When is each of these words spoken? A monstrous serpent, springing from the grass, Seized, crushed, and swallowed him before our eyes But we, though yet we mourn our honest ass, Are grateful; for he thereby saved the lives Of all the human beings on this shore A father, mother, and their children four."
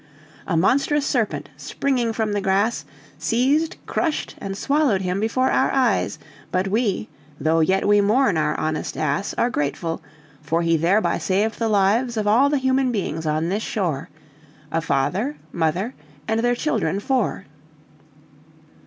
A 0.47 0.57
monstrous 0.57 1.05
serpent, 1.05 1.49
springing 1.57 2.11
from 2.11 2.33
the 2.33 2.41
grass, 2.41 2.85
Seized, 3.19 3.75
crushed, 3.85 4.33
and 4.39 4.57
swallowed 4.57 5.01
him 5.03 5.19
before 5.19 5.51
our 5.51 5.69
eyes 5.69 6.17
But 6.51 6.69
we, 6.69 7.07
though 7.39 7.59
yet 7.59 7.87
we 7.87 8.01
mourn 8.01 8.35
our 8.35 8.59
honest 8.59 8.97
ass, 8.97 9.35
Are 9.35 9.51
grateful; 9.51 10.01
for 10.41 10.63
he 10.63 10.75
thereby 10.75 11.19
saved 11.19 11.59
the 11.59 11.69
lives 11.69 12.17
Of 12.17 12.25
all 12.25 12.49
the 12.49 12.57
human 12.57 12.91
beings 12.91 13.27
on 13.27 13.49
this 13.49 13.61
shore 13.61 14.09
A 14.71 14.81
father, 14.81 15.37
mother, 15.51 15.93
and 16.27 16.39
their 16.39 16.55
children 16.55 16.99
four." 16.99 17.45